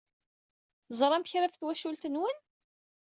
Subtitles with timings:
[0.87, 2.37] Teẓṛam kra ɣef twacult-nwen?